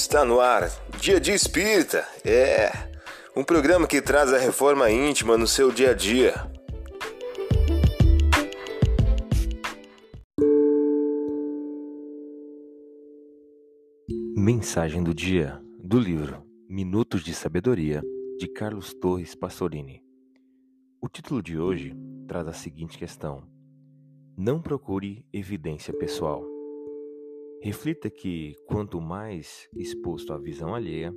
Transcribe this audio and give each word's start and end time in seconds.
Está 0.00 0.24
no 0.24 0.38
ar, 0.38 0.70
Dia 1.00 1.20
de 1.20 1.32
Espírita. 1.32 2.06
É 2.24 2.70
um 3.36 3.42
programa 3.42 3.84
que 3.84 4.00
traz 4.00 4.32
a 4.32 4.38
reforma 4.38 4.88
íntima 4.88 5.36
no 5.36 5.46
seu 5.46 5.72
dia 5.72 5.90
a 5.90 5.92
dia. 5.92 6.34
Mensagem 14.36 15.02
do 15.02 15.12
dia 15.12 15.60
do 15.82 15.98
livro 15.98 16.44
Minutos 16.68 17.24
de 17.24 17.34
Sabedoria 17.34 18.00
de 18.38 18.46
Carlos 18.46 18.94
Torres 18.94 19.34
Pastorini. 19.34 20.00
O 21.00 21.08
título 21.08 21.42
de 21.42 21.58
hoje 21.58 21.92
traz 22.28 22.46
a 22.46 22.52
seguinte 22.52 22.96
questão: 22.96 23.42
Não 24.36 24.62
procure 24.62 25.26
evidência 25.32 25.92
pessoal. 25.92 26.57
Reflita 27.60 28.08
que 28.08 28.54
quanto 28.66 29.00
mais 29.00 29.68
exposto 29.74 30.32
à 30.32 30.38
visão 30.38 30.76
alheia, 30.76 31.12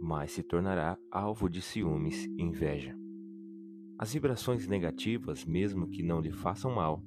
mais 0.00 0.32
se 0.32 0.42
tornará 0.42 0.98
alvo 1.10 1.46
de 1.46 1.60
ciúmes 1.60 2.24
e 2.24 2.42
inveja. 2.42 2.96
As 3.98 4.14
vibrações 4.14 4.66
negativas, 4.66 5.44
mesmo 5.44 5.90
que 5.90 6.02
não 6.02 6.22
lhe 6.22 6.32
façam 6.32 6.74
mal, 6.74 7.04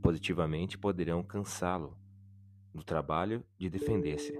positivamente 0.00 0.78
poderão 0.78 1.24
cansá-lo 1.24 1.98
no 2.72 2.84
trabalho 2.84 3.42
de 3.58 3.68
defender-se. 3.68 4.38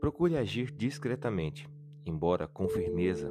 Procure 0.00 0.38
agir 0.38 0.70
discretamente, 0.70 1.68
embora 2.06 2.48
com 2.48 2.66
firmeza, 2.68 3.30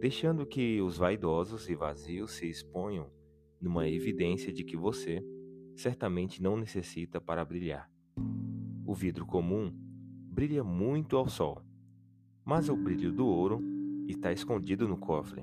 deixando 0.00 0.44
que 0.44 0.82
os 0.82 0.98
vaidosos 0.98 1.68
e 1.68 1.76
vazios 1.76 2.32
se 2.32 2.50
exponham 2.50 3.08
numa 3.60 3.88
evidência 3.88 4.52
de 4.52 4.64
que 4.64 4.76
você 4.76 5.24
certamente 5.76 6.42
não 6.42 6.56
necessita 6.56 7.20
para 7.20 7.44
brilhar. 7.44 7.93
O 8.86 8.92
vidro 8.92 9.24
comum 9.24 9.72
brilha 10.30 10.62
muito 10.62 11.16
ao 11.16 11.26
sol, 11.26 11.62
mas 12.44 12.68
o 12.68 12.76
brilho 12.76 13.10
do 13.10 13.26
ouro 13.26 13.62
está 14.06 14.30
escondido 14.30 14.86
no 14.86 14.98
cofre. 14.98 15.42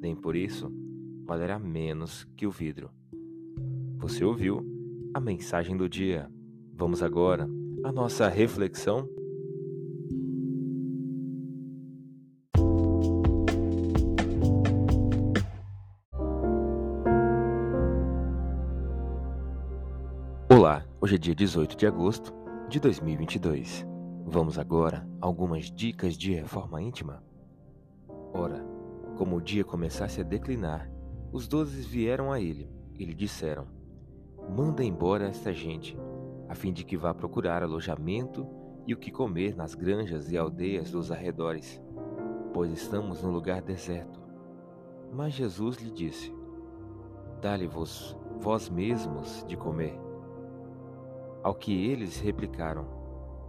Nem 0.00 0.16
por 0.16 0.34
isso 0.34 0.72
valerá 1.26 1.58
menos 1.58 2.24
que 2.34 2.46
o 2.46 2.50
vidro. 2.50 2.90
Você 3.98 4.24
ouviu 4.24 4.64
a 5.12 5.20
mensagem 5.20 5.76
do 5.76 5.86
dia. 5.86 6.30
Vamos 6.72 7.02
agora 7.02 7.46
à 7.84 7.92
nossa 7.92 8.26
reflexão. 8.26 9.06
Olá, 20.48 20.86
hoje 21.02 21.16
é 21.16 21.18
dia 21.18 21.34
18 21.34 21.76
de 21.76 21.86
agosto 21.86 22.41
de 22.72 22.80
2022. 22.80 23.86
Vamos 24.24 24.58
agora 24.58 25.06
a 25.20 25.26
algumas 25.26 25.70
dicas 25.70 26.16
de 26.16 26.32
reforma 26.32 26.80
íntima? 26.80 27.22
Ora, 28.32 28.64
como 29.18 29.36
o 29.36 29.42
dia 29.42 29.62
começasse 29.62 30.22
a 30.22 30.24
declinar, 30.24 30.90
os 31.30 31.46
doze 31.46 31.82
vieram 31.82 32.32
a 32.32 32.40
ele 32.40 32.70
e 32.98 33.04
lhe 33.04 33.12
disseram: 33.12 33.66
Manda 34.48 34.82
embora 34.82 35.28
esta 35.28 35.52
gente, 35.52 35.98
a 36.48 36.54
fim 36.54 36.72
de 36.72 36.82
que 36.82 36.96
vá 36.96 37.12
procurar 37.12 37.62
alojamento 37.62 38.48
e 38.86 38.94
o 38.94 38.96
que 38.96 39.10
comer 39.10 39.54
nas 39.54 39.74
granjas 39.74 40.32
e 40.32 40.38
aldeias 40.38 40.90
dos 40.90 41.12
arredores, 41.12 41.78
pois 42.54 42.72
estamos 42.72 43.22
num 43.22 43.32
lugar 43.32 43.60
deserto. 43.60 44.18
Mas 45.12 45.34
Jesus 45.34 45.76
lhe 45.76 45.90
disse: 45.90 46.34
Dá-lhe-vos 47.42 48.16
vós 48.40 48.70
mesmos 48.70 49.44
de 49.46 49.58
comer. 49.58 50.11
Ao 51.42 51.54
que 51.54 51.72
eles 51.86 52.20
replicaram: 52.20 52.86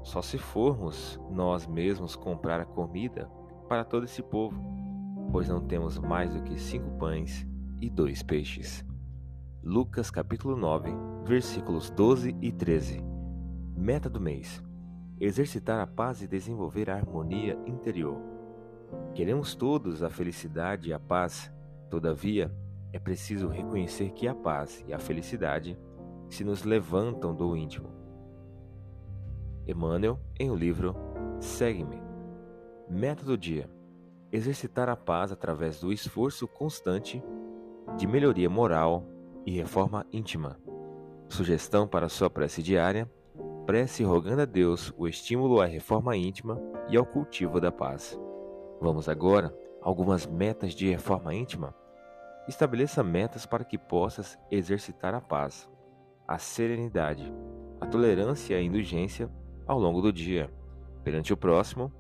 Só 0.04 0.22
se 0.22 0.38
formos 0.38 1.20
nós 1.30 1.68
mesmos 1.68 2.16
comprar 2.16 2.60
a 2.60 2.66
comida 2.66 3.30
para 3.70 3.84
todo 3.84 4.06
esse 4.06 4.24
povo, 4.24 4.60
pois 5.32 5.48
não 5.48 5.62
temos 5.62 6.00
mais 6.00 6.34
do 6.34 6.42
que 6.42 6.60
cinco 6.60 6.90
pães 6.98 7.48
e 7.80 7.90
dois 7.90 8.24
peixes. 8.24 8.84
Lucas 9.62 10.10
capítulo 10.10 10.58
9, 10.58 10.90
versículos 11.24 11.90
12 11.92 12.36
e 12.42 12.52
13. 12.52 13.00
Meta 13.78 14.10
do 14.10 14.20
mês: 14.20 14.64
exercitar 15.20 15.80
a 15.80 15.86
paz 15.86 16.22
e 16.22 16.28
desenvolver 16.28 16.90
a 16.90 16.96
harmonia 16.96 17.58
interior. 17.68 18.20
Queremos 19.14 19.54
todos 19.54 20.02
a 20.02 20.10
felicidade 20.10 20.90
e 20.90 20.94
a 20.94 21.00
paz, 21.00 21.54
todavia, 21.90 22.52
é 22.92 22.98
preciso 22.98 23.48
reconhecer 23.48 24.12
que 24.12 24.28
a 24.28 24.34
paz 24.34 24.84
e 24.88 24.94
a 24.94 25.00
felicidade 25.00 25.78
se 26.34 26.44
nos 26.44 26.64
levantam 26.64 27.34
do 27.34 27.56
íntimo. 27.56 27.90
Emmanuel, 29.68 30.20
em 30.40 30.50
o 30.50 30.56
livro 30.56 30.96
Segue-me. 31.40 32.02
Meta 32.90 33.24
do 33.24 33.38
dia: 33.38 33.70
exercitar 34.32 34.90
a 34.90 34.96
paz 34.96 35.32
através 35.32 35.80
do 35.80 35.94
esforço 35.94 36.48
constante 36.48 37.24
de 37.98 38.08
melhoria 38.08 38.50
moral 38.50 39.06
e 39.46 39.52
reforma 39.52 40.08
íntima. 40.12 40.58
Sugestão 41.30 41.88
para 41.88 42.10
sua 42.10 42.32
prece 42.32 42.64
diária: 42.64 43.10
prece 43.68 44.04
rogando 44.04 44.42
a 44.42 44.46
Deus 44.46 44.92
o 44.98 45.08
estímulo 45.08 45.62
à 45.62 45.66
reforma 45.66 46.18
íntima 46.18 46.60
e 46.90 46.98
ao 46.98 47.06
cultivo 47.06 47.62
da 47.62 47.72
paz. 47.72 48.20
Vamos 48.82 49.08
agora 49.08 49.56
a 49.82 49.88
algumas 49.88 50.26
metas 50.26 50.74
de 50.74 50.90
reforma 50.90 51.32
íntima? 51.36 51.76
Estabeleça 52.48 53.04
metas 53.04 53.46
para 53.46 53.64
que 53.64 53.78
possas 53.78 54.36
exercitar 54.50 55.14
a 55.14 55.22
paz 55.22 55.72
a 56.28 56.38
serenidade, 56.38 57.32
a 57.80 57.86
tolerância 57.86 58.54
e 58.54 58.58
a 58.58 58.62
indulgência 58.62 59.30
ao 59.68 59.80
longo 59.80 60.02
do 60.02 60.12
dia, 60.12 60.50
perante 61.04 61.34
o 61.34 61.38
próximo, 61.38 61.92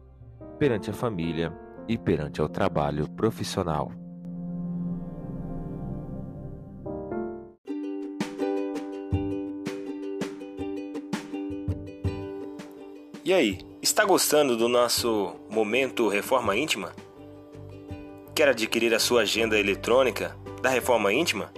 perante 0.58 0.90
a 0.90 0.94
família 0.94 1.52
e 1.88 1.98
perante 1.98 2.42
o 2.42 2.48
trabalho 2.48 3.10
profissional. 3.10 3.92
E 13.26 13.32
aí, 13.34 13.60
está 13.82 14.04
gostando 14.04 14.58
do 14.58 14.68
nosso 14.68 15.34
momento 15.50 16.10
Reforma 16.10 16.58
Íntima? 16.58 16.92
Quer 18.36 18.50
adquirir 18.50 18.94
a 18.94 19.00
sua 19.00 19.22
agenda 19.22 19.58
eletrônica 19.58 20.36
da 20.62 20.70
Reforma 20.70 21.14
Íntima? 21.14 21.52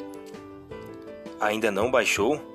Ainda 1.40 1.72
não 1.72 1.90
baixou? 1.90 2.55